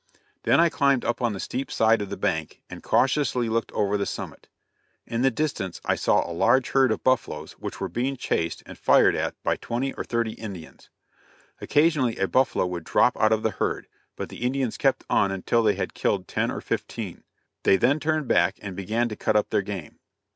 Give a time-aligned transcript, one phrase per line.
[0.45, 4.07] Then I climbed up the steep side of the bank and cautiously looked over the
[4.07, 4.47] summit;
[5.05, 8.79] in the distance I saw a large herd of buffaloes which were being chased and
[8.79, 10.89] fired at by twenty or thirty Indians.
[11.61, 13.85] Occasionally a buffalo would drop out of the herd,
[14.15, 17.23] but the Indians kept on until they had killed ten or fifteen.
[17.61, 19.99] They then turned back, and began to cut up their game.